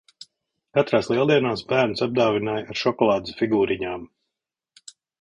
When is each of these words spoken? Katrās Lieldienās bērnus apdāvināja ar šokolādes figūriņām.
Katrās 0.77 1.09
Lieldienās 1.11 1.63
bērnus 1.73 2.03
apdāvināja 2.07 2.65
ar 2.75 2.83
šokolādes 2.87 3.39
figūriņām. 3.43 4.11